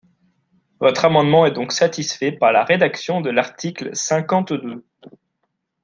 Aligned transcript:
Votre 0.79 1.05
amendement 1.05 1.45
est 1.45 1.51
donc 1.51 1.71
satisfait 1.71 2.31
par 2.31 2.51
la 2.51 2.63
rédaction 2.63 3.21
de 3.21 3.29
l’article 3.29 3.91
cinquante-deux. 3.95 4.83